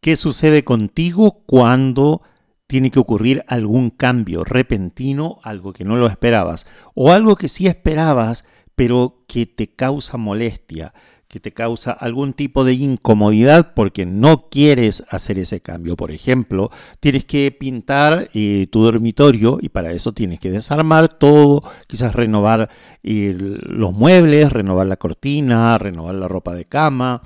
[0.00, 2.22] ¿Qué sucede contigo cuando
[2.66, 7.66] tiene que ocurrir algún cambio repentino, algo que no lo esperabas, o algo que sí
[7.66, 8.44] esperabas,
[8.74, 10.94] pero que te causa molestia,
[11.28, 15.96] que te causa algún tipo de incomodidad porque no quieres hacer ese cambio.
[15.96, 21.62] Por ejemplo, tienes que pintar eh, tu dormitorio y para eso tienes que desarmar todo,
[21.86, 22.70] quizás renovar
[23.02, 27.20] eh, los muebles, renovar la cortina, renovar la ropa de cama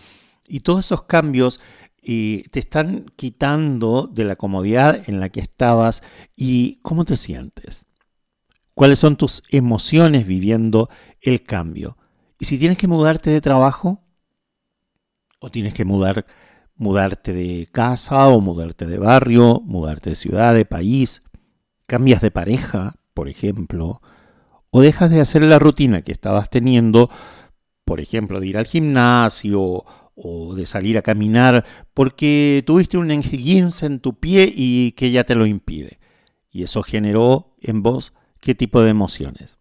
[0.48, 1.60] y todos esos cambios
[2.06, 6.02] eh, te están quitando de la comodidad en la que estabas
[6.36, 7.86] y cómo te sientes.
[8.74, 11.96] ¿Cuáles son tus emociones viviendo el cambio?
[12.38, 14.02] Y si tienes que mudarte de trabajo,
[15.38, 16.26] o tienes que mudar,
[16.76, 21.22] mudarte de casa, o mudarte de barrio, mudarte de ciudad, de país,
[21.86, 24.02] cambias de pareja, por ejemplo,
[24.70, 27.08] o dejas de hacer la rutina que estabas teniendo,
[27.84, 33.86] por ejemplo, de ir al gimnasio o de salir a caminar porque tuviste un enguince
[33.86, 35.98] en tu pie y que ya te lo impide.
[36.50, 39.58] Y eso generó en vos qué tipo de emociones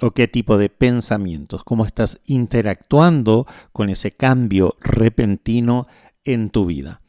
[0.00, 5.86] o qué tipo de pensamientos, cómo estás interactuando con ese cambio repentino
[6.24, 7.02] en tu vida.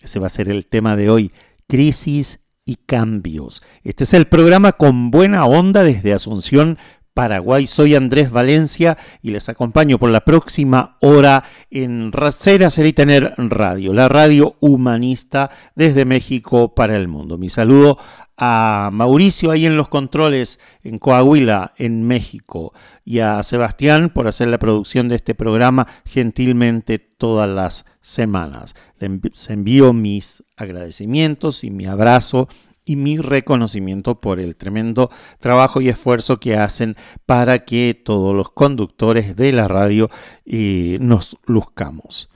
[0.00, 1.32] Ese va a ser el tema de hoy,
[1.66, 3.62] crisis y cambios.
[3.82, 6.78] Este es el programa con buena onda desde Asunción,
[7.18, 7.66] Paraguay.
[7.66, 13.34] Soy Andrés Valencia y les acompaño por la próxima hora en Ser, Hacer y Tener
[13.36, 17.36] Radio, la radio humanista desde México para el mundo.
[17.36, 17.98] Mi saludo
[18.36, 22.72] a Mauricio ahí en los controles en Coahuila, en México,
[23.04, 28.76] y a Sebastián por hacer la producción de este programa gentilmente todas las semanas.
[29.00, 32.46] Les envío mis agradecimientos y mi abrazo
[32.88, 38.50] y mi reconocimiento por el tremendo trabajo y esfuerzo que hacen para que todos los
[38.50, 40.08] conductores de la radio
[40.46, 42.30] eh, nos luzcamos.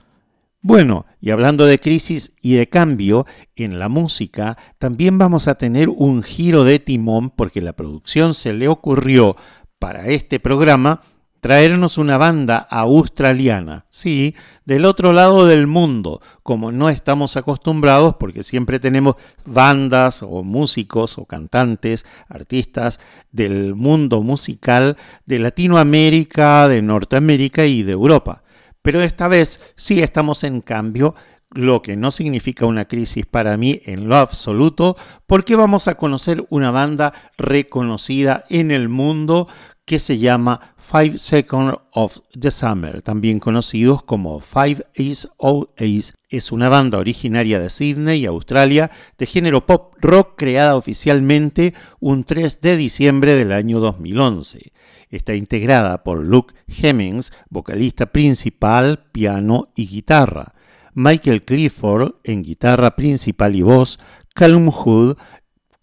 [0.61, 3.25] Bueno, y hablando de crisis y de cambio
[3.55, 8.53] en la música, también vamos a tener un giro de timón porque la producción se
[8.53, 9.35] le ocurrió
[9.79, 11.01] para este programa
[11.43, 14.33] traernos una banda australiana, sí,
[14.63, 21.17] del otro lado del mundo, como no estamos acostumbrados porque siempre tenemos bandas o músicos
[21.17, 23.01] o cantantes, artistas
[23.33, 24.95] del mundo musical
[25.25, 28.43] de Latinoamérica, de Norteamérica y de Europa.
[28.81, 31.13] Pero esta vez sí estamos en cambio
[31.53, 34.95] lo que no significa una crisis para mí en lo absoluto,
[35.27, 39.47] porque vamos a conocer una banda reconocida en el mundo
[39.85, 46.13] que se llama Five Seconds of the Summer, también conocidos como Five Ace of Ace.
[46.29, 52.61] Es una banda originaria de Sydney, Australia, de género pop rock creada oficialmente un 3
[52.61, 54.71] de diciembre del año 2011.
[55.09, 60.52] Está integrada por Luke Hemmings, vocalista principal, piano y guitarra.
[60.93, 63.99] Michael Clifford en guitarra principal y voz,
[64.33, 65.17] Callum Hood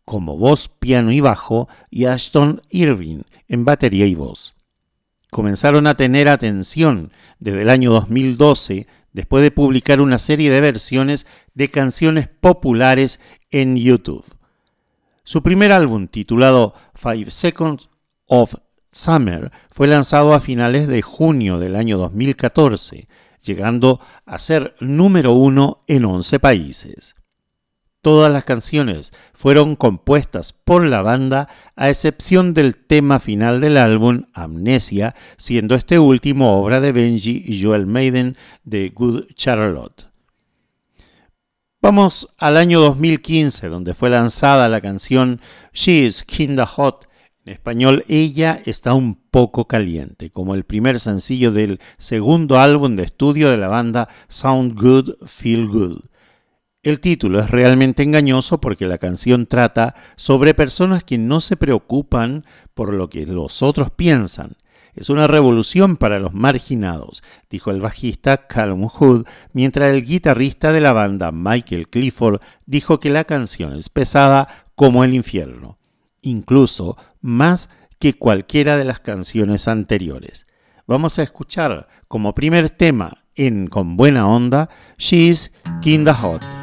[0.05, 4.57] como voz, piano y bajo, y Ashton Irving en batería y voz.
[5.31, 11.27] Comenzaron a tener atención desde el año 2012 después de publicar una serie de versiones
[11.55, 13.21] de canciones populares
[13.51, 14.25] en YouTube.
[15.23, 17.89] Su primer álbum, titulado Five Seconds
[18.27, 18.55] of
[18.91, 23.07] Summer, fue lanzado a finales de junio del año 2014,
[23.43, 27.15] llegando a ser número uno en 11 países.
[28.03, 34.25] Todas las canciones fueron compuestas por la banda a excepción del tema final del álbum
[34.33, 40.11] Amnesia, siendo este último obra de Benji y Joel Maiden de Good Charlotte.
[41.83, 45.41] Vamos al año 2015, donde fue lanzada la canción
[45.75, 47.07] She is Kinda Hot,
[47.51, 53.51] español Ella está un poco caliente, como el primer sencillo del segundo álbum de estudio
[53.51, 56.01] de la banda Sound Good, Feel Good.
[56.83, 62.47] El título es realmente engañoso porque la canción trata sobre personas que no se preocupan
[62.73, 64.57] por lo que los otros piensan.
[64.95, 70.81] Es una revolución para los marginados, dijo el bajista Callum Hood, mientras el guitarrista de
[70.81, 75.79] la banda Michael Clifford dijo que la canción es pesada como el infierno,
[76.23, 80.47] incluso más que cualquiera de las canciones anteriores.
[80.87, 84.69] Vamos a escuchar como primer tema en, con buena onda,
[84.99, 86.60] She's Kinda Hot.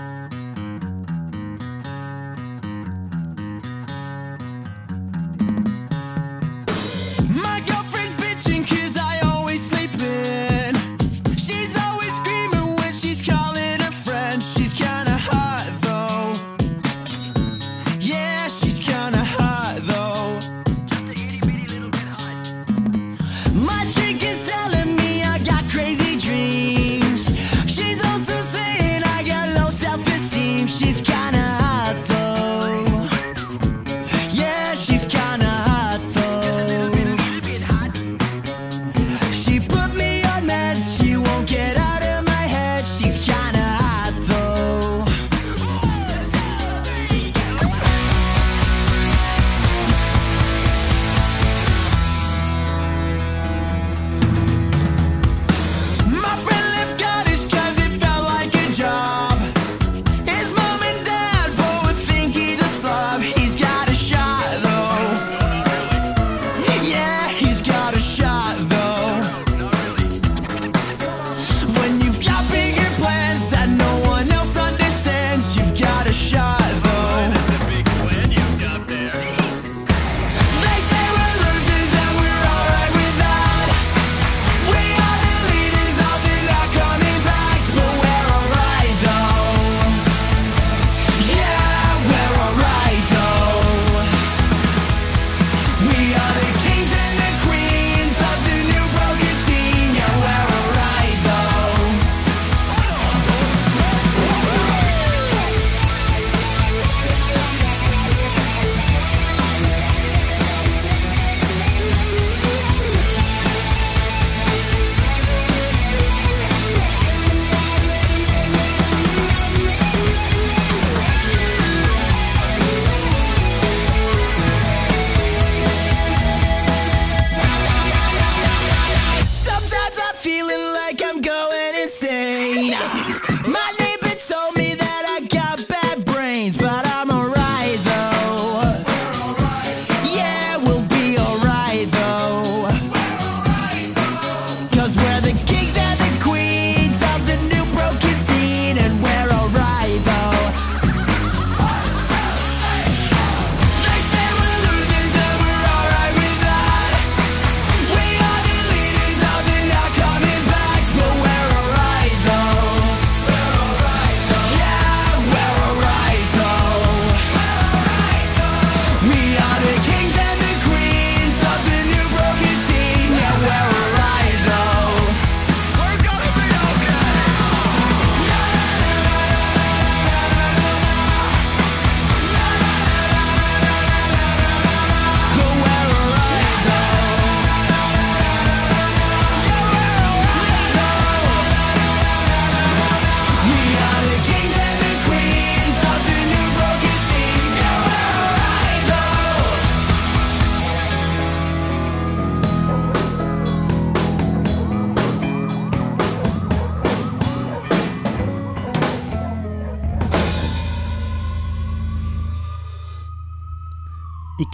[133.54, 133.87] Malê!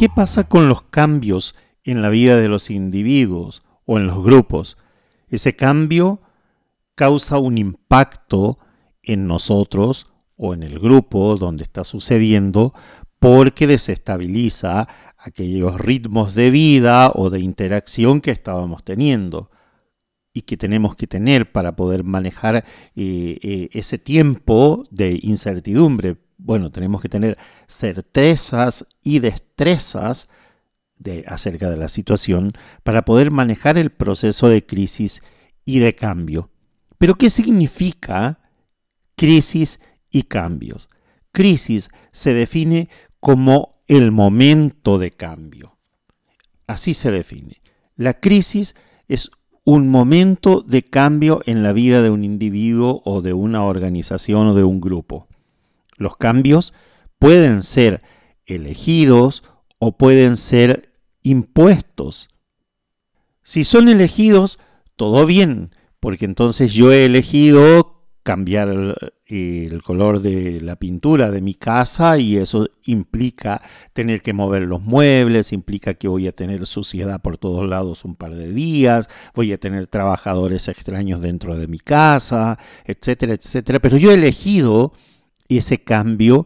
[0.04, 1.56] ¿Qué pasa con los cambios
[1.86, 4.76] en la vida de los individuos o en los grupos?
[5.30, 6.20] Ese cambio
[6.94, 8.58] causa un impacto
[9.02, 12.74] en nosotros o en el grupo donde está sucediendo
[13.18, 19.52] porque desestabiliza aquellos ritmos de vida o de interacción que estábamos teniendo
[20.34, 22.64] y que tenemos que tener para poder manejar eh,
[23.42, 30.28] eh, ese tiempo de incertidumbre bueno, tenemos que tener certezas y destrezas
[30.98, 32.52] de, acerca de la situación
[32.84, 35.24] para poder manejar el proceso de crisis
[35.64, 36.50] y de cambio.
[36.98, 38.40] Pero ¿qué significa
[39.16, 39.80] crisis
[40.12, 40.90] y cambios?
[41.32, 42.90] Crisis se define
[43.22, 45.78] como el momento de cambio.
[46.68, 47.62] Así se define.
[47.96, 48.76] La crisis
[49.08, 49.30] es
[49.64, 54.56] un momento de cambio en la vida de un individuo o de una organización o
[54.56, 55.28] de un grupo.
[55.98, 56.74] Los cambios
[57.20, 58.02] pueden ser
[58.46, 59.44] elegidos
[59.80, 62.30] o pueden ser impuestos.
[63.44, 64.60] Si son elegidos,
[64.96, 68.70] todo bien, porque entonces yo he elegido cambiar
[69.26, 74.82] el, color de la pintura de mi casa y eso implica tener que mover los
[74.82, 79.52] muebles, implica que voy a tener suciedad por todos lados un par de días, voy
[79.52, 83.80] a tener trabajadores extraños dentro de mi casa, etcétera, etcétera.
[83.80, 84.94] Pero yo he elegido
[85.58, 86.46] ese cambio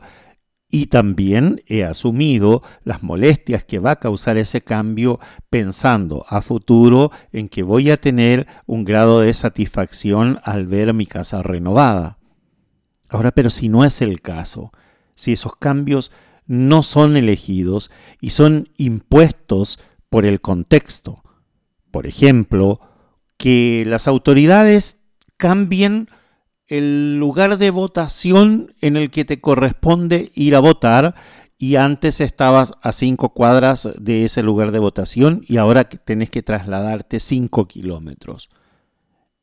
[0.70, 7.12] y también he asumido las molestias que va a causar ese cambio pensando a futuro
[7.32, 12.18] en que voy a tener un grado de satisfacción al ver mi casa renovada.
[13.10, 14.72] Ahora, pero si no es el caso,
[15.16, 16.12] si esos cambios
[16.46, 21.24] no son elegidos y son impuestos por el contexto,
[21.92, 22.82] por ejemplo,
[23.38, 25.06] que las autoridades
[25.38, 26.10] cambien
[26.67, 31.15] el lugar de votación en el que te corresponde ir a votar
[31.57, 36.43] y antes estabas a cinco cuadras de ese lugar de votación y ahora tenés que
[36.43, 38.50] trasladarte cinco kilómetros.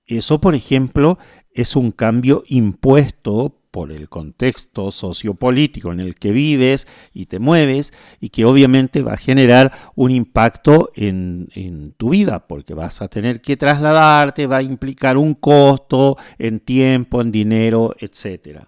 [0.07, 1.19] Eso, por ejemplo,
[1.53, 7.93] es un cambio impuesto por el contexto sociopolítico en el que vives y te mueves
[8.21, 13.41] y que obviamente va a generar un impacto en, tu vida porque vas a tener
[13.41, 18.61] que trasladarte, va a implicar un costo en tiempo, en dinero, etc.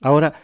[0.00, 0.34] Ahora,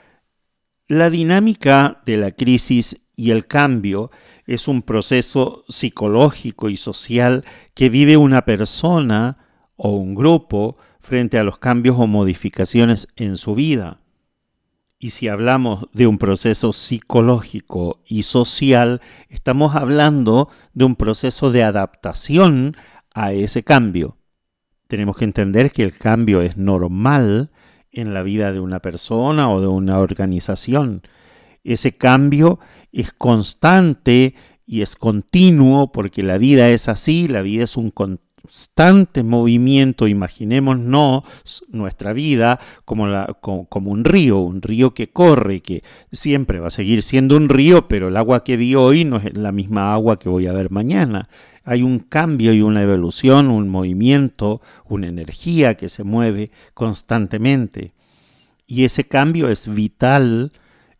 [0.88, 4.10] la dinámica de la crisis y el cambio
[4.48, 9.38] es un proceso psicológico y social que vive una persona
[9.76, 14.00] o un grupo frente a los cambios o modificaciones en su vida.
[14.98, 21.62] Y si hablamos de un proceso psicológico y social, estamos hablando de un proceso de
[21.62, 22.76] adaptación
[23.14, 24.16] a ese cambio.
[24.88, 27.50] Tenemos que entender que el cambio es normal
[27.92, 31.02] en la vida de una persona o de una organización.
[31.62, 32.58] Ese cambio
[32.92, 34.34] es constante
[34.66, 37.92] y es continuo porque la vida es así, la vida es un,
[38.46, 41.24] constante movimiento, imaginémonos
[41.68, 46.70] nuestra vida como, la, como, un río, un río que corre, que siempre va a
[46.70, 50.20] seguir siendo un río, pero el agua que vi hoy no es la misma agua
[50.20, 51.28] que voy a ver mañana.
[51.64, 57.94] Hay un cambio y una evolución, un movimiento, una energía que se mueve constantemente.
[58.68, 60.52] Y ese cambio es vital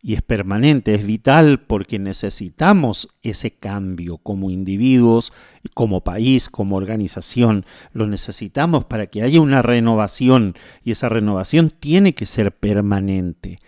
[0.07, 5.33] y es permanente, es vital porque necesitamos ese cambio como individuos,
[5.75, 7.65] como país, como organización.
[7.93, 13.59] Lo necesitamos para que haya una renovación y esa renovación tiene que ser permanente.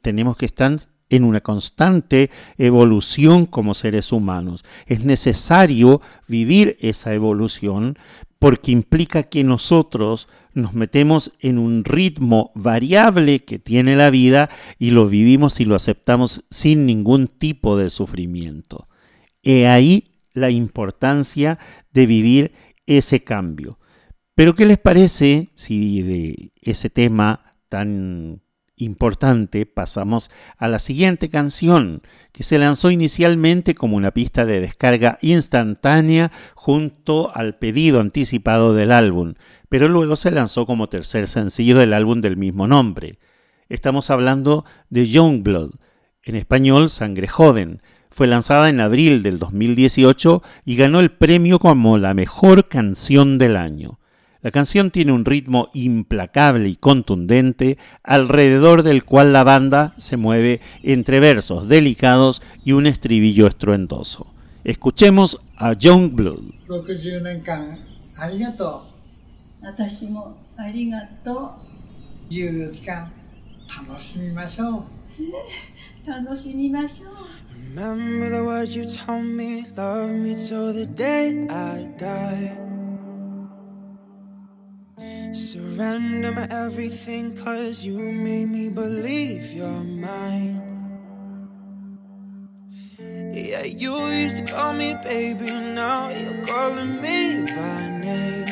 [0.00, 0.74] tenemos que estar
[1.10, 4.64] en una constante evolución como seres humanos.
[4.86, 7.98] Es necesario vivir esa evolución
[8.38, 14.90] porque implica que nosotros nos metemos en un ritmo variable que tiene la vida y
[14.90, 18.88] lo vivimos y lo aceptamos sin ningún tipo de sufrimiento.
[19.42, 20.04] He ahí
[20.34, 21.58] la importancia
[21.92, 22.52] de vivir
[22.86, 23.78] ese cambio.
[24.34, 28.40] Pero ¿qué les parece si de ese tema tan
[28.78, 35.18] importante, pasamos a la siguiente canción, que se lanzó inicialmente como una pista de descarga
[35.20, 39.34] instantánea junto al pedido anticipado del álbum,
[39.68, 43.18] pero luego se lanzó como tercer sencillo del álbum del mismo nombre.
[43.68, 45.72] Estamos hablando de Youngblood,
[46.22, 47.82] en español Sangre Joven.
[48.10, 53.56] Fue lanzada en abril del 2018 y ganó el premio como la mejor canción del
[53.56, 53.98] año.
[54.40, 60.60] La canción tiene un ritmo implacable y contundente, alrededor del cual la banda se mueve
[60.84, 64.32] entre versos delicados y un estribillo estruendoso.
[64.62, 66.52] Escuchemos a Young Blood.
[77.74, 82.77] Remember the words you told me, love me till the day I die.
[85.32, 90.68] Surrender my everything, cause you made me believe you're mine.
[92.98, 98.46] Yeah, you used to call me baby, now you're calling me by name.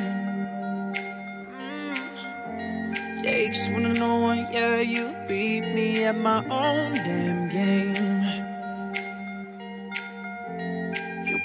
[2.48, 3.22] Mm.
[3.22, 8.05] Takes one to know one, yeah, you beat me at my own damn game.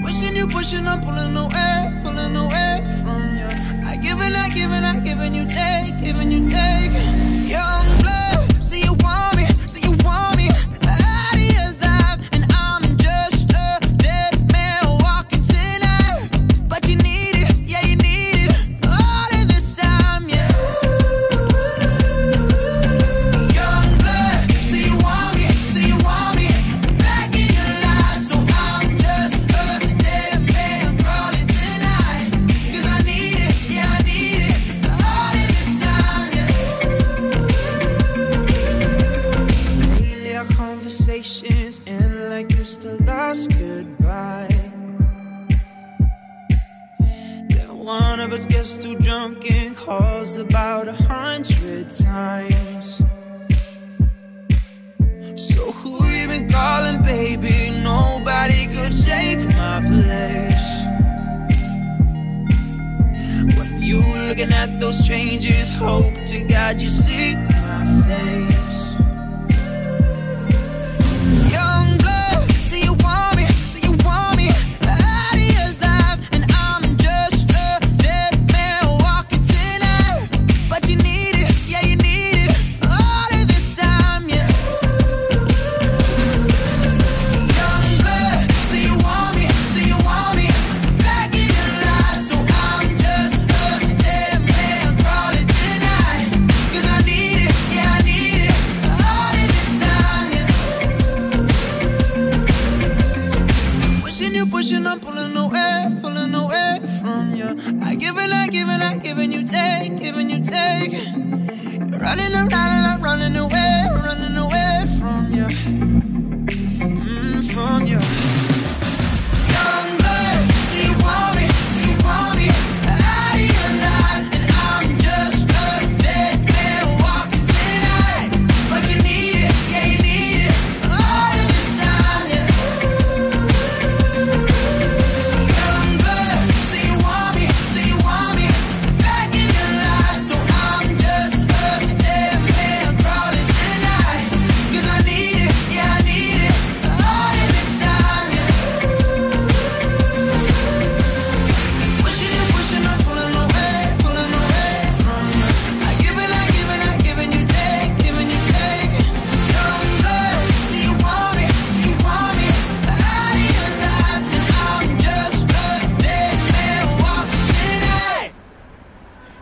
[0.01, 3.49] Pushing, you pushing, I'm pulling away, pulling away from you
[3.85, 6.91] I giving, I giving, I giving you take, giving you take.
[7.47, 9.30] Young blood, see you want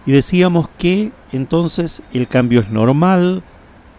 [0.09, 3.43] Y decíamos que entonces el cambio es normal,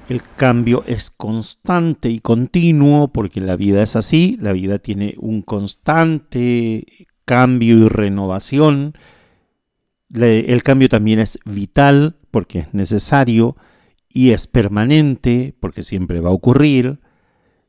[0.08, 5.42] el cambio es constante y continuo, porque la vida es así, la vida tiene un
[5.42, 8.94] constante cambio y renovación.
[10.12, 13.56] El cambio también es vital, porque es necesario,
[14.08, 16.98] y es permanente, porque siempre va a ocurrir,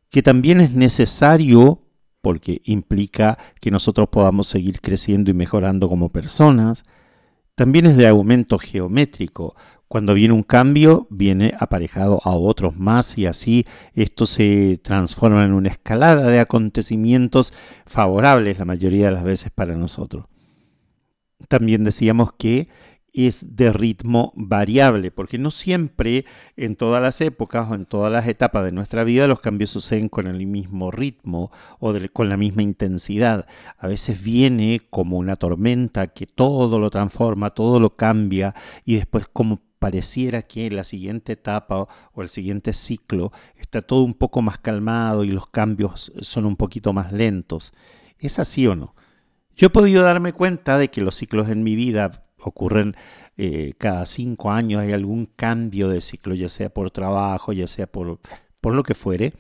[0.10, 1.84] que también es necesario,
[2.24, 6.86] porque implica que nosotros podamos seguir creciendo y mejorando como personas,
[7.62, 9.56] también es de aumento geométrico.
[9.88, 15.54] Cuando viene un cambio, viene aparejado a otros más y así esto se transforma en
[15.54, 17.54] una escalada de acontecimientos
[17.86, 20.26] favorables la mayoría de las veces para nosotros.
[21.48, 22.68] También decíamos que
[23.14, 28.28] es de ritmo variable, porque no siempre en todas las épocas o en todas las
[28.28, 32.64] etapas de nuestra vida los cambios suceden con el mismo ritmo o con la misma
[32.64, 33.46] intensidad.
[33.78, 38.54] A veces viene como una tormenta que todo lo transforma, todo lo cambia
[38.86, 44.14] y después como pareciera que la siguiente etapa o el siguiente ciclo está todo un
[44.14, 47.74] poco más calmado y los cambios son un poquito más lentos.
[48.20, 48.96] ¿Es así o no?
[49.56, 52.96] Yo he podido darme cuenta de que los ciclos en mi vida ocurren
[53.38, 57.88] eh, cada cinco años, hay algún cambio de ciclo, ya sea por trabajo, ya sea
[57.88, 58.20] por,
[58.60, 59.34] por lo que fuere.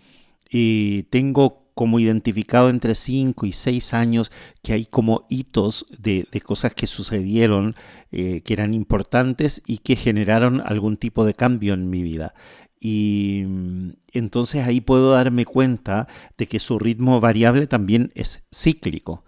[0.50, 6.42] Y tengo como identificado entre cinco y seis años que hay como hitos de, de
[6.42, 7.74] cosas que sucedieron,
[8.12, 12.34] eh, que eran importantes y que generaron algún tipo de cambio en mi vida.
[12.80, 19.24] Y mm, entonces ahí puedo darme cuenta de que su ritmo variable también es cíclico.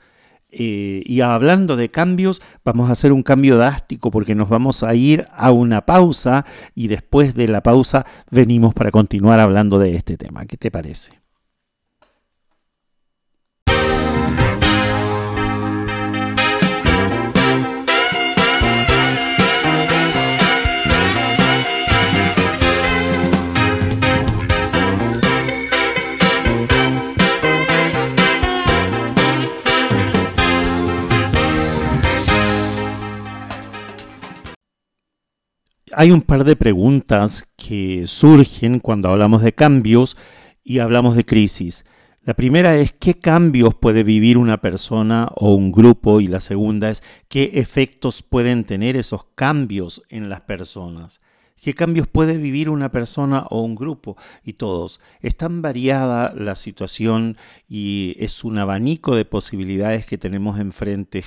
[0.56, 4.94] Eh, y hablando de cambios, vamos a hacer un cambio drástico porque nos vamos a
[4.94, 10.16] ir a una pausa y después de la pausa venimos para continuar hablando de este
[10.16, 10.46] tema.
[10.46, 11.23] ¿Qué te parece?
[35.96, 40.18] Hay un par de preguntas que surgen cuando hablamos de cambios
[40.64, 41.86] y hablamos de crisis.
[42.22, 46.90] La primera es qué cambios puede vivir una persona o un grupo y la segunda
[46.90, 51.20] es qué efectos pueden tener esos cambios en las personas.
[51.62, 54.18] ¿Qué cambios puede vivir una persona o un grupo?
[54.44, 55.00] Y todos.
[55.22, 57.36] Es tan variada la situación
[57.68, 61.24] y es un abanico de posibilidades que tenemos enfrente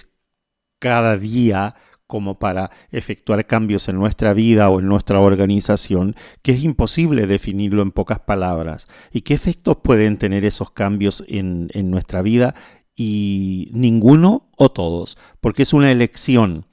[0.78, 1.74] cada día
[2.06, 7.82] como para efectuar cambios en nuestra vida o en nuestra organización, que es imposible definirlo
[7.82, 8.88] en pocas palabras.
[9.12, 12.54] ¿Y qué efectos pueden tener esos cambios en, en nuestra vida?
[12.94, 16.66] Y ninguno o todos, porque es una elección.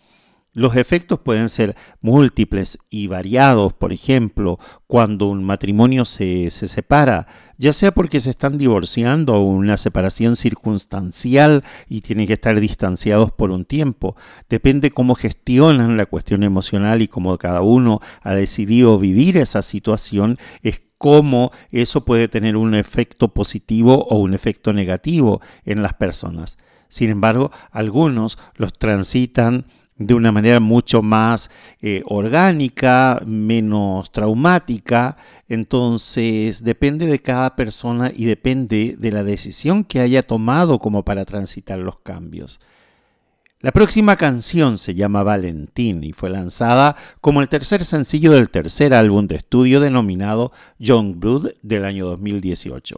[0.55, 7.25] Los efectos pueden ser múltiples y variados, por ejemplo, cuando un matrimonio se, se, separa,
[7.57, 13.31] ya sea porque se están divorciando o una separación circunstancial y tienen que estar distanciados
[13.31, 14.15] por un tiempo.
[14.47, 20.37] Depende cómo gestionan la cuestión emocional y cómo cada uno ha decidido vivir esa situación,
[20.61, 26.59] es cómo eso puede tener un efecto positivo o un efecto negativo en las personas.
[26.89, 29.65] Sin embargo, algunos los transitan
[29.97, 31.51] de una manera mucho más
[31.81, 35.17] eh, orgánica, menos traumática.
[35.47, 41.25] Entonces depende de cada persona y depende de la decisión que haya tomado como para
[41.25, 42.59] transitar los cambios.
[43.63, 48.93] La próxima canción se llama Valentín y fue lanzada como el tercer sencillo del tercer
[48.93, 52.97] álbum de estudio denominado Young Blood del año 2018.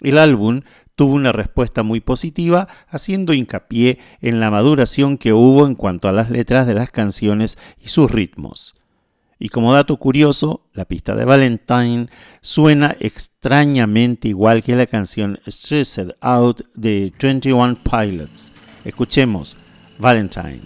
[0.00, 0.62] El álbum
[1.00, 6.12] tuvo una respuesta muy positiva, haciendo hincapié en la maduración que hubo en cuanto a
[6.12, 8.74] las letras de las canciones y sus ritmos.
[9.38, 12.08] Y como dato curioso, la pista de Valentine
[12.42, 18.52] suena extrañamente igual que la canción Stressed Out de 21 Pilots.
[18.84, 19.56] Escuchemos
[19.98, 20.60] Valentine.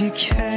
[0.00, 0.49] you can.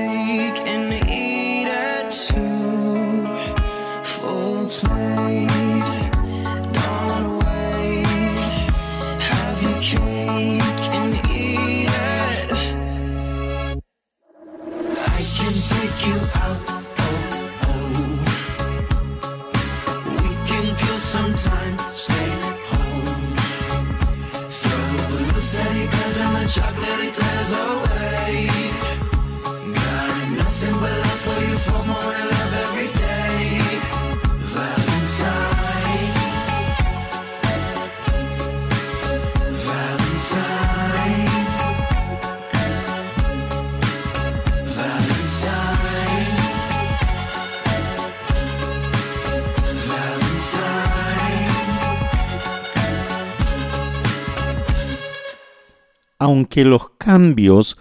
[56.43, 57.77] Aunque los cambios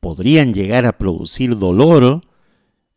[0.00, 2.20] podrían llegar a producir dolor,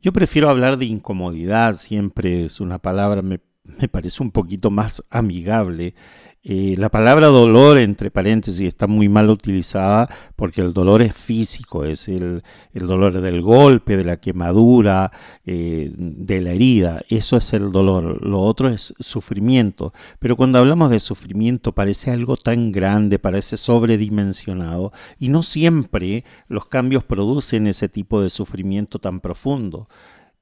[0.01, 5.01] yo prefiero hablar de incomodidad, siempre es una palabra, me, me parece un poquito más
[5.09, 5.95] amigable,
[6.45, 11.85] Eh, la palabra dolor, entre paréntesis, está muy mal utilizada porque el dolor es físico,
[11.85, 12.41] es el,
[12.73, 15.09] dolor del golpe, de la quemadura,
[15.45, 17.01] eh, de la herida.
[17.07, 18.25] Eso es el dolor.
[18.27, 19.93] Lo otro es sufrimiento.
[20.19, 26.65] Pero cuando hablamos de sufrimiento parece algo tan grande, parece sobredimensionado y no siempre los
[26.65, 29.87] cambios producen ese tipo de sufrimiento tan profundo.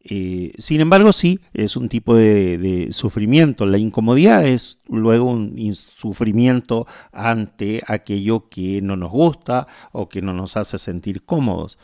[0.03, 3.65] Eh, sin embargo, sí, es un tipo de, sufrimiento.
[3.65, 10.33] La incomodidad es luego un sufrimiento ante aquello que no nos gusta o que no
[10.33, 11.77] nos hace sentir cómodos.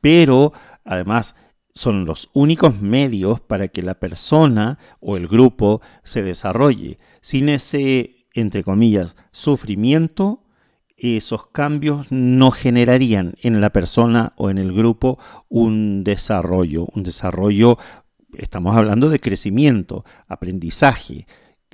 [0.00, 0.52] Pero,
[0.84, 1.36] además,
[1.74, 6.98] son los únicos medios para que la persona o el grupo se desarrolle.
[7.20, 10.45] Sin ese, entre comillas, sufrimiento,
[10.96, 17.78] esos cambios no generarían en la persona o en el grupo un desarrollo, un desarrollo,
[18.38, 21.26] estamos hablando de crecimiento, aprendizaje,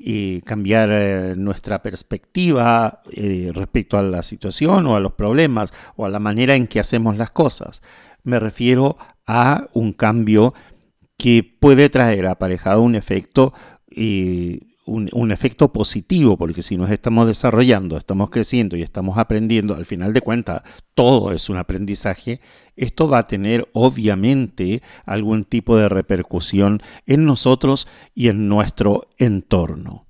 [0.05, 6.05] eh, cambiar eh, nuestra perspectiva eh, respecto a la situación o a los problemas o
[6.05, 7.83] a la manera en que hacemos las cosas.
[8.25, 10.55] Me refiero a un cambio
[11.17, 13.53] que puede traer aparejado un efecto
[14.85, 20.13] un, efecto positivo, porque si nos estamos desarrollando, estamos creciendo y estamos aprendiendo, al final
[20.13, 20.63] de cuentas
[20.95, 22.41] todo es un aprendizaje,
[22.77, 30.07] esto va a tener obviamente algún tipo de repercusión en nosotros y en nuestro entorno.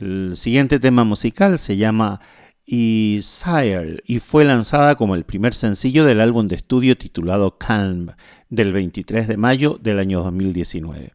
[0.00, 2.20] El siguiente tema musical se llama
[2.66, 8.12] Sire y fue lanzada como el primer sencillo del álbum de estudio titulado Calm
[8.48, 11.12] del 23 de mayo del año 2019.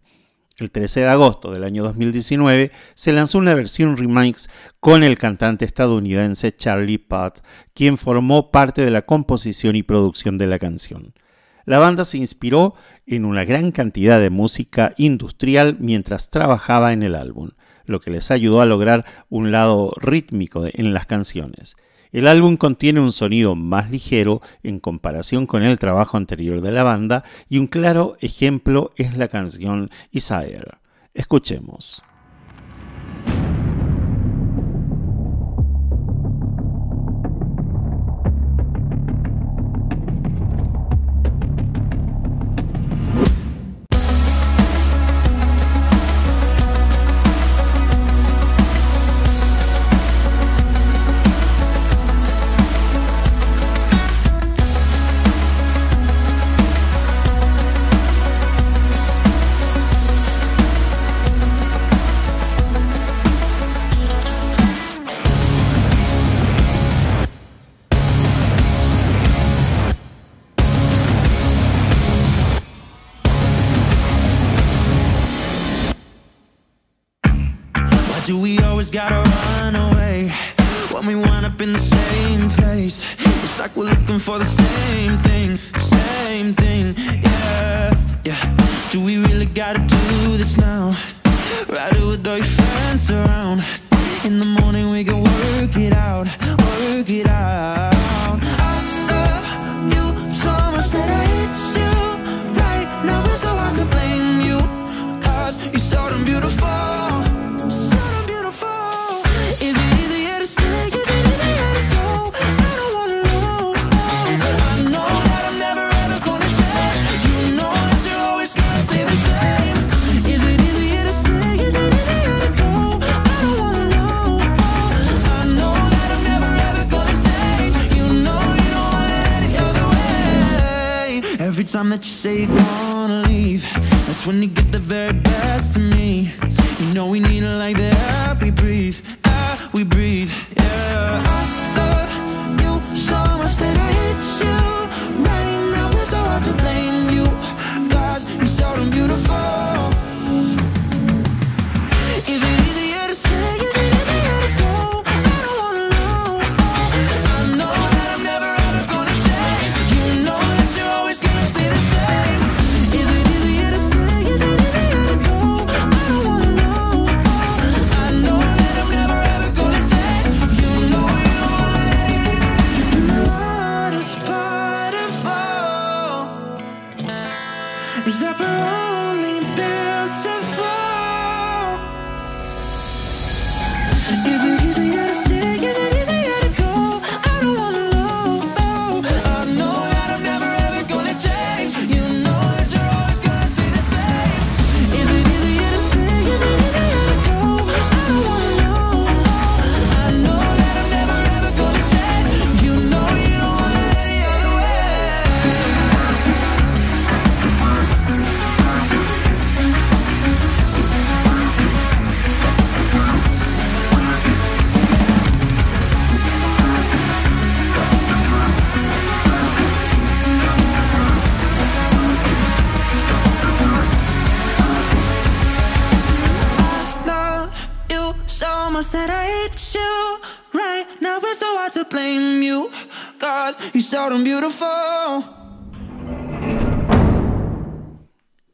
[0.59, 4.49] El 13 de agosto del año 2019 se lanzó una versión remix
[4.81, 7.39] con el cantante estadounidense Charlie Puth,
[7.73, 11.13] quien formó parte de la composición y producción de la canción.
[11.65, 12.73] La banda se inspiró
[13.05, 17.51] en una gran cantidad de música industrial mientras trabajaba en el álbum,
[17.85, 21.77] lo que les ayudó a lograr un lado rítmico en las canciones.
[22.11, 26.83] El álbum contiene un sonido más ligero en comparación con el trabajo anterior de la
[26.83, 30.79] banda y un claro ejemplo es la canción Isaiah.
[31.13, 32.03] Escuchemos.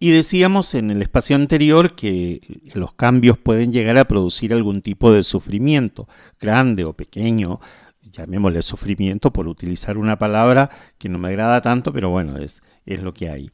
[0.05, 2.39] Y decíamos en el espacio anterior que
[2.75, 6.07] los cambios pueden llegar a producir algún tipo de sufrimiento,
[6.39, 7.59] grande o pequeño,
[8.03, 13.01] llamémosle sufrimiento por utilizar una palabra que no me agrada tanto, pero bueno, es, es
[13.01, 13.49] lo que hay.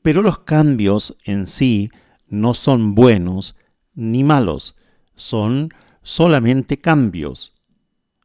[0.00, 1.90] pero los cambios en sí
[2.26, 3.56] no son buenos
[3.92, 4.74] ni malos,
[5.16, 5.68] son
[6.02, 7.52] solamente cambios.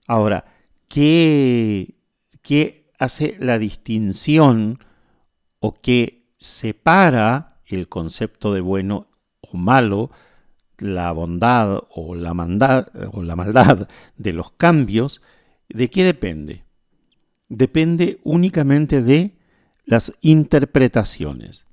[0.07, 0.45] Ahora,
[0.87, 1.95] ¿qué,
[2.41, 4.79] qué hace la distinción
[5.59, 9.07] o qué separa el concepto de bueno
[9.41, 10.11] o malo,
[10.77, 12.31] la bondad o la,
[13.11, 15.21] o la maldad de los cambios,
[15.69, 16.63] ¿de qué depende?
[17.47, 19.37] Depende únicamente de
[19.85, 21.67] las interpretaciones.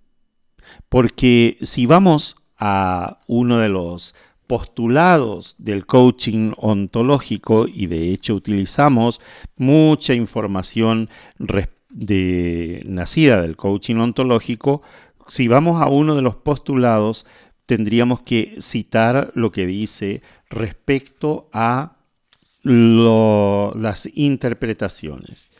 [0.88, 4.14] Porque si vamos a uno de los
[4.46, 9.20] postulados del coaching ontológico y de hecho utilizamos
[9.56, 14.82] mucha información respecto de, nacida del coaching ontológico,
[15.28, 17.26] si vamos a uno de los postulados,
[17.66, 21.96] tendríamos que citar lo que dice respecto a
[22.64, 25.50] las interpretaciones.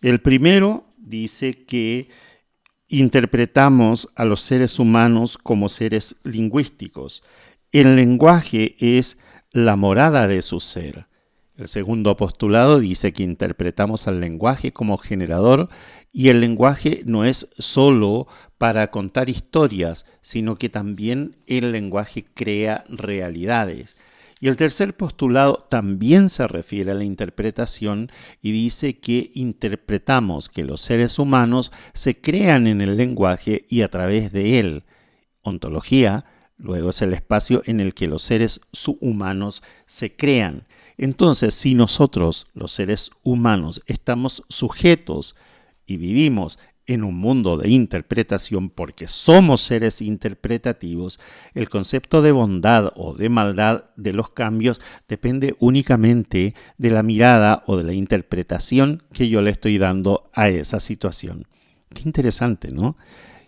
[0.00, 2.08] El primero dice que
[2.88, 7.24] interpretamos a los seres humanos como seres lingüísticos.
[7.72, 9.18] El lenguaje es
[9.52, 11.06] la morada de su ser.
[11.56, 15.68] El segundo postulado dice que interpretamos al lenguaje como generador
[16.12, 18.26] y el lenguaje no es solo
[18.58, 23.96] para contar historias, sino que también el lenguaje crea realidades.
[24.40, 28.08] Y el tercer postulado también se refiere a la interpretación
[28.42, 33.88] y dice que interpretamos que los seres humanos se crean en el lenguaje y a
[33.88, 34.82] través de él.
[35.42, 36.24] Ontología
[36.56, 38.60] Luego es el espacio en el que los seres
[39.00, 40.66] humanos se crean.
[40.96, 45.34] Entonces, si nosotros, los seres humanos, estamos sujetos
[45.86, 51.18] y vivimos en un mundo de interpretación porque somos seres interpretativos,
[51.54, 57.64] el concepto de bondad o de maldad de los cambios depende únicamente de la mirada
[57.66, 61.46] o de la interpretación que yo le estoy dando a esa situación.
[61.94, 62.96] Qué interesante, ¿no?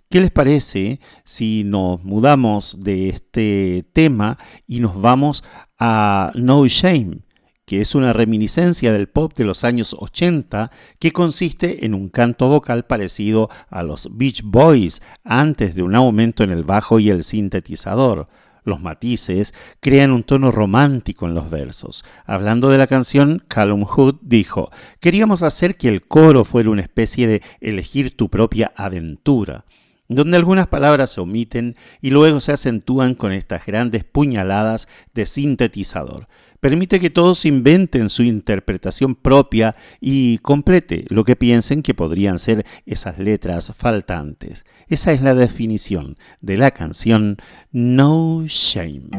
[0.08, 5.42] ¿Qué les parece si nos mudamos de este tema y nos vamos
[5.78, 7.25] a No Shame?
[7.66, 12.48] Que es una reminiscencia del pop de los años 80 que consiste en un canto
[12.48, 17.24] vocal parecido a los Beach Boys antes de un aumento en el bajo y el
[17.24, 18.28] sintetizador.
[18.62, 22.04] Los matices crean un tono romántico en los versos.
[22.24, 27.26] Hablando de la canción, Callum Hood dijo, queríamos hacer que el coro fuera una especie
[27.26, 29.64] de elegir tu propia aventura
[30.08, 36.28] donde algunas palabras se omiten y luego se acentúan con estas grandes puñaladas de sintetizador.
[36.60, 42.64] Permite que todos inventen su interpretación propia y complete lo que piensen que podrían ser
[42.84, 44.64] esas letras faltantes.
[44.88, 47.36] Esa es la definición de la canción
[47.72, 49.10] No Shame.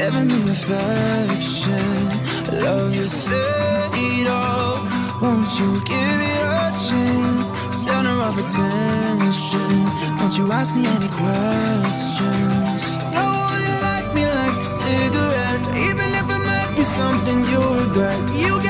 [0.00, 2.06] Giving me affection.
[2.64, 4.80] Love is fatal.
[5.20, 7.48] Won't you give me a chance?
[7.84, 9.74] Center of attention.
[10.18, 12.80] Won't you ask me any questions?
[13.18, 18.20] No one like me like a cigarette, even if it might be something you regret.
[18.42, 18.69] You got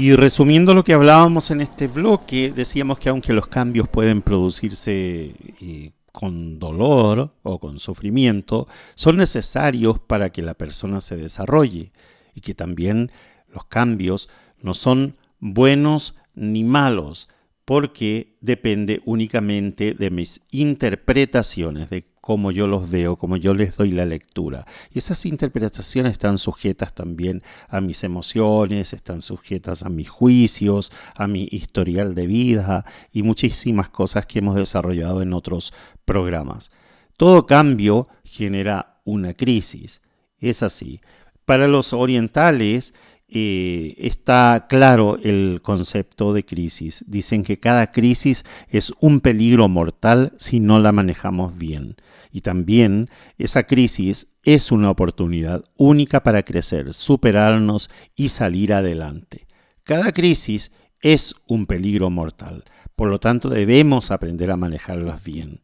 [0.00, 5.34] Y resumiendo lo que hablábamos en este bloque, decíamos que aunque los cambios pueden producirse
[5.60, 11.90] eh, con dolor o con sufrimiento, son necesarios para que la persona se desarrolle
[12.32, 13.10] y que también
[13.52, 14.30] los cambios
[14.62, 17.26] no son buenos ni malos,
[17.64, 23.90] porque depende únicamente de mis interpretaciones, de cómo yo los veo, cómo yo les doy
[23.90, 24.66] la lectura.
[24.92, 31.26] Y esas interpretaciones están sujetas también a mis emociones, están sujetas a mis juicios, a
[31.26, 35.72] mi historial de vida y muchísimas cosas que hemos desarrollado en otros
[36.04, 36.70] programas.
[37.16, 40.02] Todo cambio genera una crisis.
[40.38, 41.00] Es así.
[41.46, 42.92] Para los orientales
[43.30, 47.06] eh, está claro el concepto de crisis.
[47.08, 51.96] Dicen que cada crisis es un peligro mortal si no la manejamos bien.
[52.32, 53.08] Y también
[53.38, 59.46] esa crisis es una oportunidad única para crecer, superarnos y salir adelante.
[59.84, 62.64] Cada crisis es un peligro mortal.
[62.96, 65.60] Por lo tanto, debemos aprender a manejarlas bien.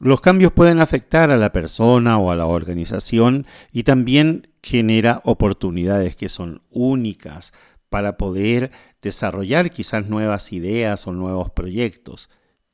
[0.00, 6.14] Los cambios pueden afectar a la persona o a la organización y también genera oportunidades
[6.14, 7.52] que son únicas
[7.88, 8.70] para poder
[9.02, 12.30] desarrollar quizás nuevas ideas o nuevos proyectos.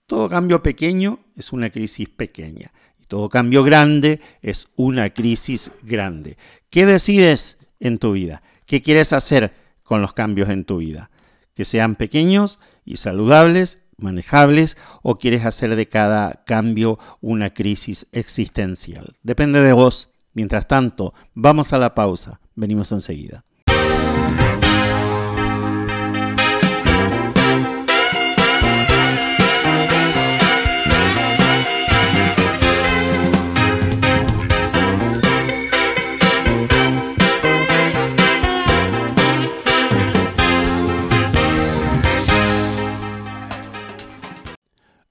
[0.06, 2.72] Todo cambio pequeño es una crisis pequeña
[3.06, 6.36] todo cambio grande es una crisis grande.
[6.70, 8.42] ¿Qué decides en tu vida?
[8.66, 9.52] ¿Qué quieres hacer
[9.82, 11.10] con los cambios en tu vida?
[11.54, 19.16] Que sean pequeños y saludables manejables o quieres hacer de cada cambio una crisis existencial.
[19.22, 20.10] Depende de vos.
[20.32, 22.40] Mientras tanto, vamos a la pausa.
[22.56, 23.44] Venimos enseguida.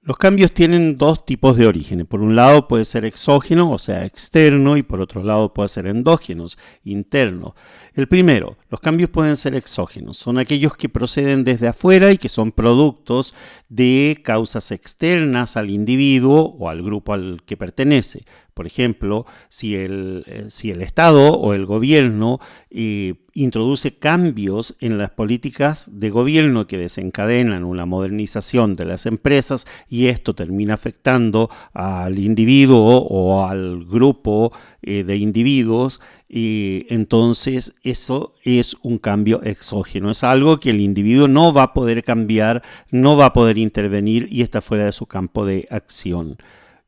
[0.06, 2.06] Los cambios tienen dos tipos de orígenes.
[2.06, 5.88] Por un lado puede ser exógeno, o sea, externo, y por otro lado puede ser
[5.88, 7.56] endógenos, interno.
[7.94, 10.18] El primero, los cambios pueden ser exógenos.
[10.18, 13.34] Son aquellos que proceden desde afuera y que son productos
[13.70, 18.26] de causas externas al individuo o al grupo al que pertenece.
[18.54, 22.40] Por ejemplo, si el, eh, si el Estado o el gobierno
[22.70, 29.66] eh, introduce cambios en las políticas de gobierno que desencadenan una modernización de las empresas
[29.90, 36.00] y esto termina afectando al individuo o al grupo eh, de individuos,
[36.36, 42.04] entonces eso es un cambio exógeno, es algo que el individuo no va a poder
[42.04, 46.38] cambiar, no va a poder intervenir y está fuera de su campo de acción.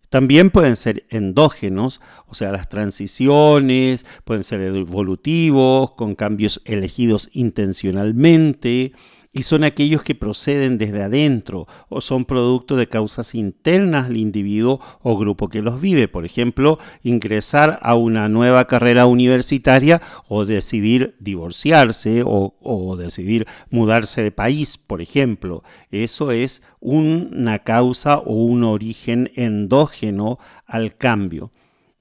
[0.09, 8.93] También pueden ser endógenos, o sea, las transiciones, pueden ser evolutivos, con cambios elegidos intencionalmente,
[9.35, 14.79] y son aquellos que proceden desde adentro o son producto de causas internas al individuo
[15.03, 16.07] o grupo que los vive.
[16.07, 24.23] Por ejemplo, ingresar a una nueva carrera universitaria o decidir divorciarse o, o decidir mudarse
[24.23, 25.63] de país, por ejemplo.
[25.91, 31.51] Eso es una causa o un origen endógeno al cambio.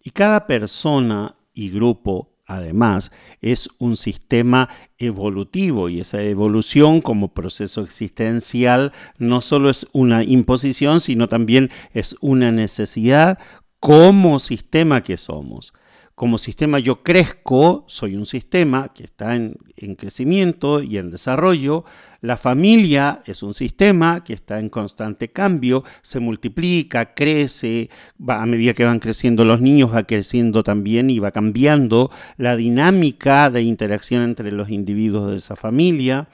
[0.04, 4.68] Y cada persona y grupo además es un sistema
[4.98, 12.16] evolutivo y esa evolución como proceso existencial no solo es una imposición, sino también es
[12.20, 13.38] una necesidad
[13.80, 15.74] como sistema que somos.
[16.14, 21.84] Como sistema yo crezco, soy un sistema que está en, en, crecimiento y en desarrollo.
[22.24, 28.46] La familia es un sistema que está en constante cambio, se multiplica, crece, va, a
[28.46, 33.60] medida que van creciendo los niños va creciendo también y va cambiando la dinámica de
[33.60, 36.28] interacción entre los individuos de esa familia.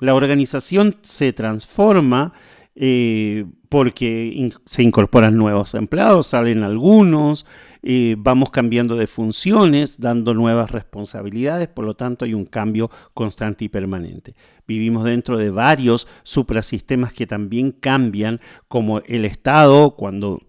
[0.00, 2.32] La organización se transforma
[2.76, 7.46] eh, porque se incorporan nuevos empleados, salen algunos,
[7.82, 13.64] eh, vamos cambiando de funciones, dando nuevas responsabilidades, por lo tanto hay un cambio constante
[13.64, 14.34] y permanente.
[14.68, 20.42] Vivimos dentro de varios suprasistemas que también cambian, como el Estado, cuando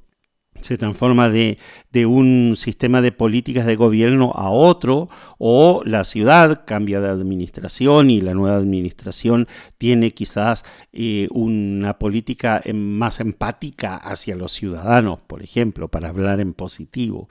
[0.61, 1.57] se transforma de,
[2.05, 8.21] un sistema de políticas de gobierno a otro, o la ciudad cambia de administración y
[8.21, 9.47] la nueva administración
[9.77, 16.53] tiene quizás eh, una política más empática hacia los ciudadanos, por ejemplo, para hablar en
[16.53, 17.27] positivo.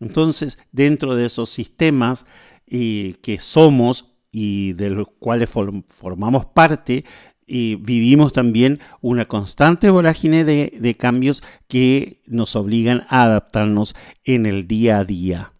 [0.00, 2.26] Entonces, dentro de esos sistemas
[2.66, 7.04] eh, que somos y de los cuales formamos parte,
[7.46, 13.94] y vivimos también una constante vorágine de, cambios que nos obligan a adaptarnos
[14.24, 15.52] en el día a día.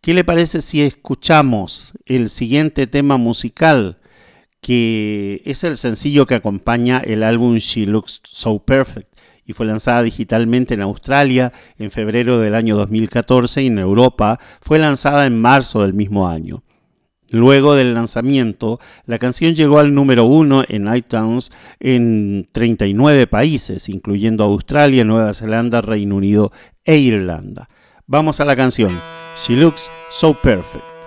[0.00, 3.98] ¿Qué le parece si escuchamos el siguiente tema musical,
[4.60, 9.08] que es el sencillo que acompaña el álbum She Looks So Perfect?
[9.48, 14.78] y fue lanzada digitalmente en Australia en febrero del año 2014 y en Europa fue
[14.78, 16.62] lanzada en marzo del mismo año.
[17.30, 24.44] Luego del lanzamiento, la canción llegó al número uno en iTunes en 39 países, incluyendo
[24.44, 26.52] Australia, Nueva Zelanda, Reino Unido
[26.84, 27.68] e Irlanda.
[28.06, 28.90] Vamos a la canción.
[29.36, 30.97] She looks so perfect.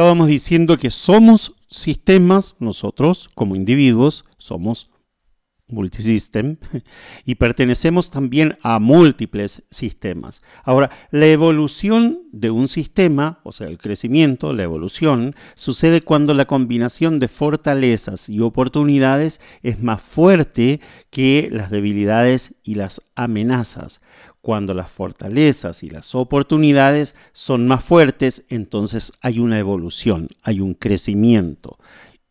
[0.00, 4.88] Estábamos diciendo que somos sistemas, nosotros como individuos somos
[5.68, 6.56] multisystem,
[7.26, 10.40] y pertenecemos también a múltiples sistemas.
[10.64, 16.46] Ahora, la evolución de un sistema, o sea, el crecimiento, la evolución, sucede cuando la
[16.46, 20.80] combinación de fortalezas y oportunidades es más fuerte
[21.10, 24.00] que las debilidades y las amenazas.
[24.40, 30.74] Cuando las fortalezas y las oportunidades son más fuertes, entonces hay una evolución, hay un
[30.74, 31.78] crecimiento.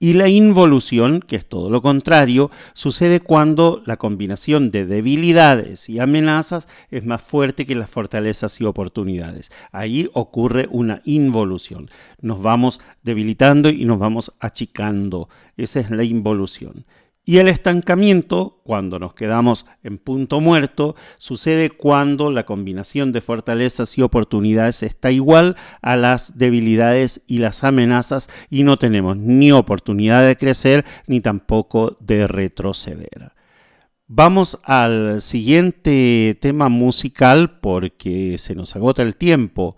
[0.01, 5.99] Y la involución, que es todo lo contrario, sucede cuando la combinación de debilidades y
[5.99, 9.51] amenazas es más fuerte que las fortalezas y oportunidades.
[9.73, 11.89] Ahí ocurre una involución.
[12.21, 15.27] Nos vamos debilitando y nos vamos achicando.
[15.57, 16.85] Esa es la involución.
[17.29, 23.95] Y el estancamiento, cuando nos quedamos en punto muerto, sucede cuando la combinación de fortalezas
[23.99, 30.25] y oportunidades está igual a las debilidades y las amenazas y no tenemos ni oportunidad
[30.25, 33.33] de crecer ni tampoco de retroceder.
[34.07, 39.75] Vamos al siguiente tema musical porque se nos agota el tiempo.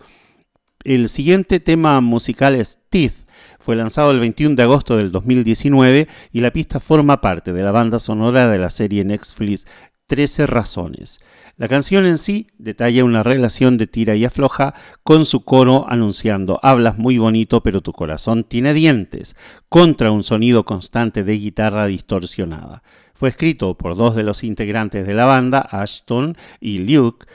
[0.86, 3.21] El siguiente tema musical es Teeth
[3.62, 7.72] fue lanzado el 21 de agosto del 2019 y la pista forma parte de la
[7.72, 9.66] banda sonora de la serie Netflix
[10.08, 11.22] 13 razones.
[11.58, 16.60] La canción en sí detalla una relación de tira y afloja con su coro anunciando
[16.64, 19.36] hablas muy bonito pero tu corazón tiene dientes,
[19.70, 22.82] contra un sonido constante de guitarra distorsionada.
[23.14, 27.28] Fue escrito por dos de los integrantes de la banda, Ashton y Luke,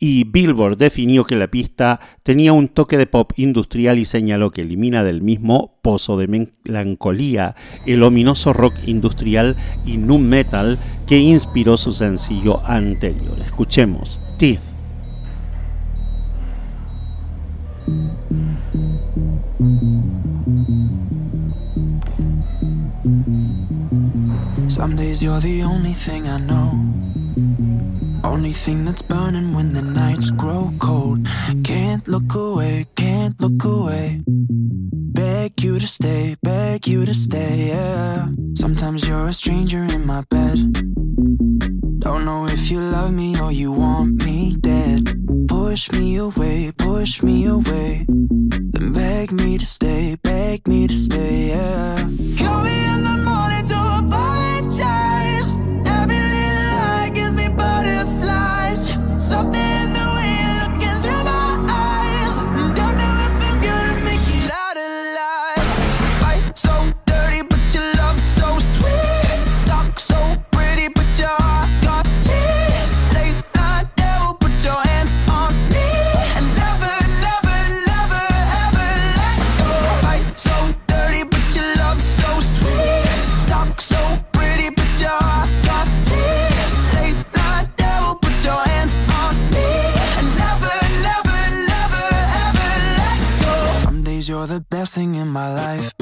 [0.00, 4.62] y Billboard definió que la pista tenía un toque de pop industrial y señaló que
[4.62, 6.28] elimina del mismo pozo de
[6.64, 7.54] melancolía
[7.86, 13.40] el ominoso rock industrial y nu metal que inspiró su sencillo anterior.
[13.40, 14.60] Escuchemos Teeth.
[24.68, 27.07] Some days you're the only thing I know.
[28.28, 31.26] Only thing that's burning when the nights grow cold.
[31.64, 34.20] Can't look away, can't look away.
[34.26, 38.28] Beg you to stay, beg you to stay, yeah.
[38.54, 40.58] Sometimes you're a stranger in my bed.
[42.00, 45.08] Don't know if you love me or you want me dead.
[45.48, 48.04] Push me away, push me away.
[48.08, 51.96] Then beg me to stay, beg me to stay, yeah.
[52.36, 54.77] Call me in the morning to apologize.
[94.58, 95.92] The best thing in my life.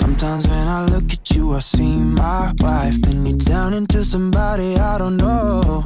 [0.00, 3.00] Sometimes when I look at you, I see my wife.
[3.02, 5.84] Then you turn into somebody I don't know.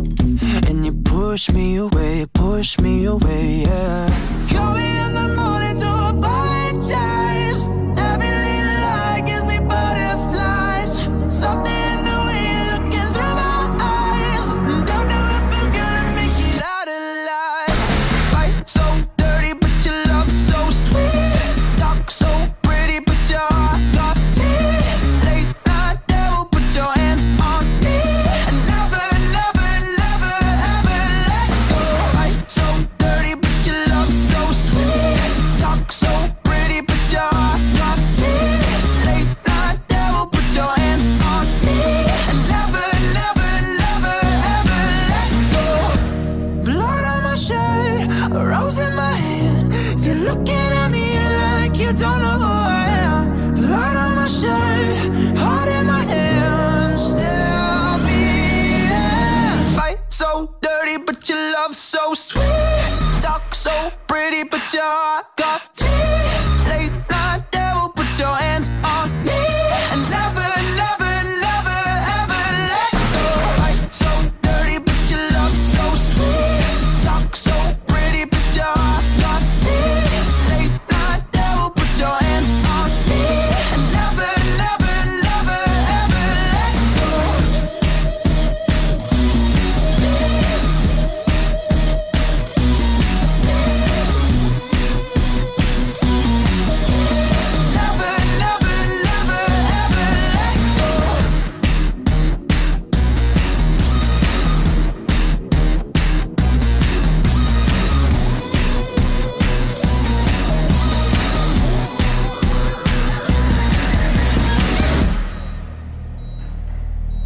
[0.69, 4.09] And you push me away, push me away, yeah.
[4.53, 7.24] Call me in the morning to apologize.
[64.75, 65.24] sure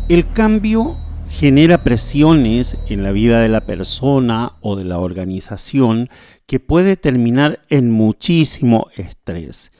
[0.09, 0.97] El cambio
[1.29, 6.09] genera presiones en la vida de la persona o de la organización
[6.47, 9.71] que puede terminar en muchísimo estrés.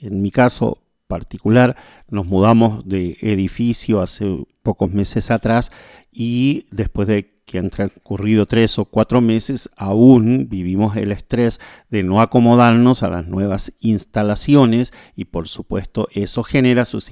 [0.00, 1.76] En mi caso particular,
[2.10, 4.26] nos mudamos de edificio hace
[4.64, 5.70] pocos meses atrás
[6.10, 12.02] y después de que han transcurrido tres o cuatro meses, aún vivimos el estrés de
[12.02, 17.08] no acomodarnos a las nuevas instalaciones y por supuesto eso genera sus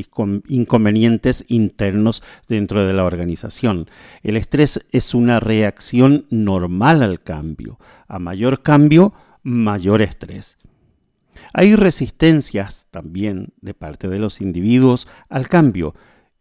[0.49, 3.89] inconvenientes internos dentro de la organización.
[4.25, 7.79] El estrés es una reacción normal al cambio.
[8.09, 9.15] A mayor cambio,
[9.45, 10.59] mayor estrés.
[11.53, 15.95] Hay resistencias también de parte de los individuos al cambio,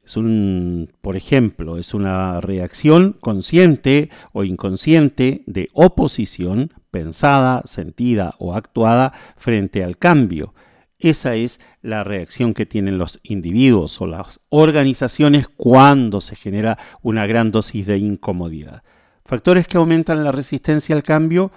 [0.05, 8.53] es un, por ejemplo, es una reacción consciente o inconsciente de oposición pensada, sentida o
[8.53, 10.53] actuada frente al cambio.
[10.99, 17.25] Esa es la reacción que tienen los individuos o las organizaciones cuando se genera una
[17.25, 18.81] gran dosis de incomodidad.
[19.25, 21.51] Factores que aumentan la resistencia al cambio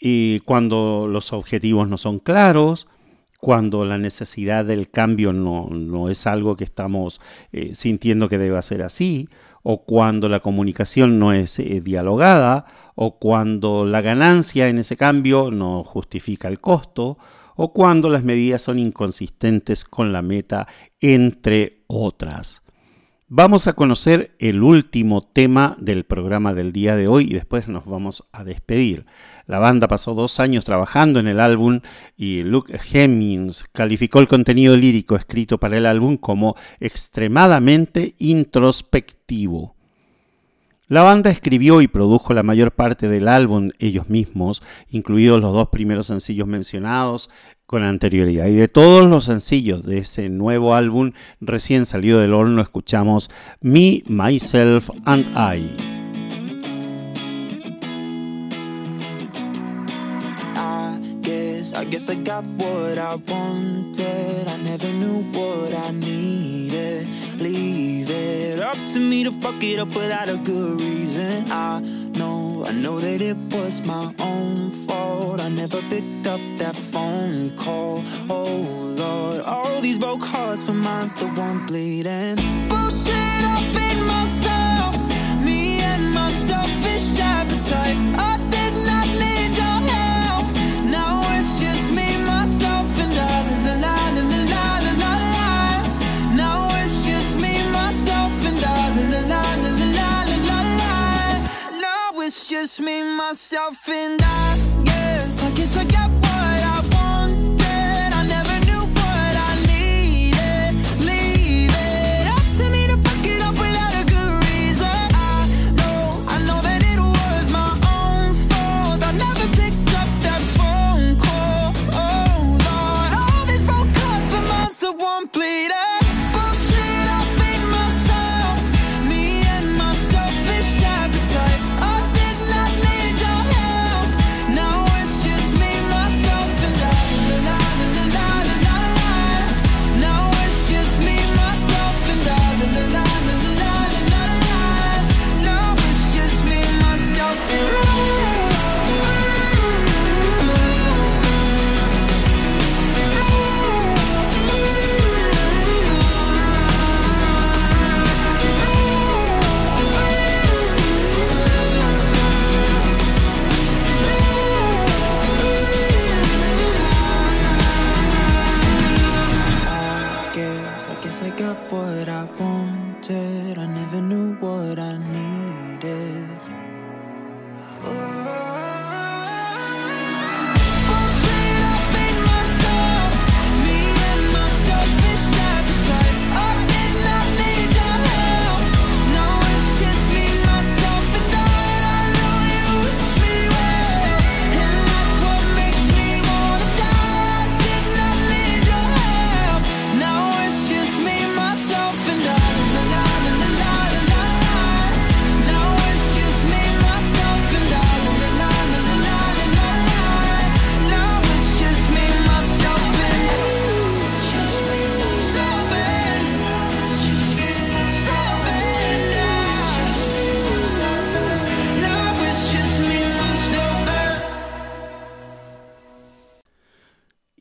[0.00, 2.86] y cuando los objetivos no son claros,
[3.38, 7.20] cuando la necesidad del cambio no, es algo que estamos
[7.52, 9.28] eh, sintiendo que deba ser así,
[9.62, 12.66] o cuando la comunicación no es eh, dialogada,
[12.96, 17.16] o cuando la ganancia en ese cambio no justifica el costo,
[17.54, 20.66] o cuando las medidas son inconsistentes con la meta,
[21.00, 22.67] entre otras.
[23.30, 27.84] Vamos a conocer el último tema del programa del día de hoy y después nos
[27.84, 29.04] vamos a despedir.
[29.44, 31.80] La banda pasó dos años trabajando en el álbum
[32.16, 39.76] y Luke Hemmings calificó el contenido lírico escrito para el álbum como extremadamente introspectivo.
[40.86, 45.68] La banda escribió y produjo la mayor parte del álbum ellos mismos, incluidos los dos
[45.68, 47.28] primeros sencillos mencionados
[47.68, 48.46] con anterioridad.
[48.46, 51.12] Y de todos los sencillos de ese nuevo álbum
[51.42, 55.97] recién salido del horno escuchamos Me, Myself and I.
[61.78, 64.48] I guess I got what I wanted.
[64.48, 67.06] I never knew what I needed.
[67.38, 71.44] Leave it up to me to fuck it up without a good reason.
[71.52, 71.78] I
[72.18, 75.40] know, I know that it was my own fault.
[75.40, 78.02] I never picked up that phone call.
[78.28, 82.34] Oh Lord, all these broke hearts, but mine's the one bleeding.
[82.68, 84.96] Bullshit up in myself,
[85.44, 87.96] me and my selfish appetite.
[88.18, 88.97] I did not
[102.48, 104.82] just me, myself, and I.
[104.86, 106.17] Yes, I guess I got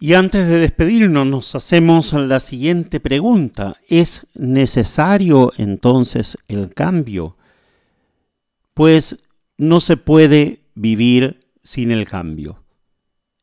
[0.07, 3.75] Y antes de despedirnos nos hacemos la siguiente pregunta.
[3.89, 7.35] ¿Es necesario entonces el cambio?
[8.73, 9.27] Pues
[9.57, 12.63] no se puede vivir sin el cambio.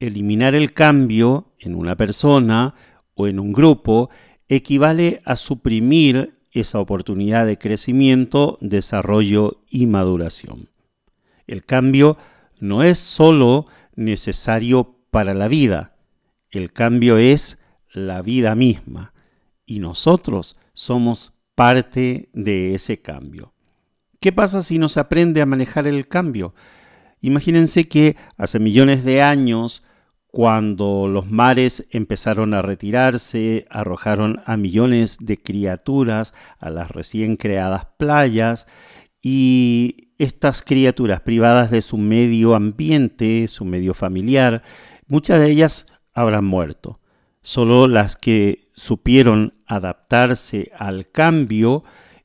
[0.01, 2.75] Eliminar el cambio en una persona
[3.13, 4.09] o en un grupo
[4.49, 10.71] equivale a suprimir esa oportunidad de crecimiento, desarrollo y maduración.
[11.47, 12.17] El cambio
[12.59, 15.94] no es sólo necesario para la vida,
[16.59, 19.13] el cambio es la vida misma
[19.67, 23.55] y nosotros somos parte de ese cambio.
[24.21, 26.55] ¿Qué pasa si no se aprende a manejar el cambio?
[27.21, 29.83] Imagínense que hace millones de años
[30.27, 37.87] cuando los mares empezaron a retirarse, arrojaron a millones de criaturas a las recién creadas
[37.99, 38.67] playas
[39.23, 44.63] y estas criaturas privadas de su medio ambiente, su medio familiar,
[45.07, 47.01] muchas de ellas habrán muerto.
[47.43, 51.85] Solo las que supieron adaptarse al cambio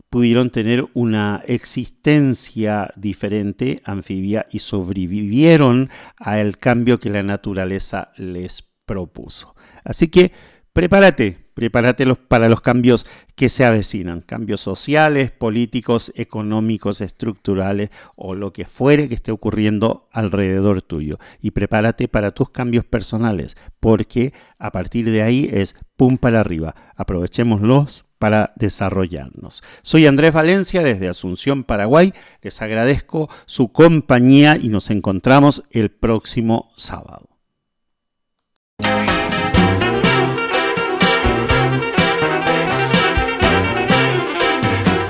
[0.09, 9.55] pudieron tener una existencia diferente, anfibia, y sobrevivieron al cambio que la naturaleza les propuso.
[9.83, 10.31] Así que
[10.73, 13.05] prepárate, prepárate para los cambios
[13.35, 20.07] que se avecinan, cambios sociales, políticos, económicos, estructurales o lo que fuere que esté ocurriendo
[20.13, 21.19] alrededor tuyo.
[21.41, 26.75] Y prepárate para tus cambios personales, porque a partir de ahí es pum para arriba.
[26.95, 29.61] Aprovechémoslos para desarrollarnos.
[29.81, 32.13] Soy Andrés Valencia desde Asunción, Paraguay.
[32.41, 37.38] Les agradezco su compañía y nos encontramos el próximo sábado.